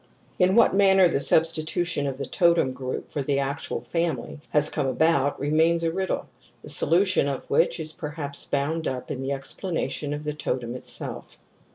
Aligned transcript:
In 0.39 0.55
what 0.55 0.73
manner 0.73 1.07
the 1.07 1.19
substitution 1.19 2.07
of 2.07 2.17
the 2.17 2.25
totem 2.25 2.73
group 2.73 3.11
for 3.11 3.21
the 3.21 3.37
actual 3.37 3.81
family 3.81 4.39
has 4.49 4.67
come 4.71 4.87
about 4.87 5.39
re 5.39 5.51
mains 5.51 5.83
a 5.83 5.91
riddle, 5.91 6.27
the 6.63 6.69
solution 6.69 7.27
of 7.27 7.47
which 7.51 7.79
is 7.79 7.93
perhaps 7.93 8.43
bound 8.45 8.87
up 8.87 9.09
with 9.09 9.21
the 9.21 9.31
explanation 9.31 10.11
of 10.11 10.23
the 10.23 10.33
totem 10.33 10.73
it 10.73 10.85
self. 10.85 11.37